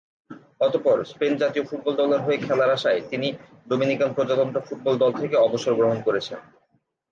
অতঃপর 0.59 0.97
স্পেন 1.03 1.33
জাতীয় 1.37 1.63
ফুটবল 1.69 1.93
দলের 1.95 2.21
হয়ে 2.21 2.37
খেলার 2.37 2.71
আশায় 2.71 3.01
তিনি 3.09 3.27
ডোমিনিকান 3.69 4.09
প্রজাতন্ত্র 4.13 4.65
ফুটবল 4.67 4.95
দল 4.97 5.11
থেকে 5.21 5.35
অবসর 5.37 5.73
গ্রহণ 5.75 5.97
করেছেন। 6.01 6.39